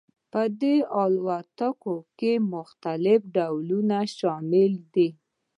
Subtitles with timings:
[0.31, 5.09] په دې الوتکو کې مختلف ډولونه شامل دي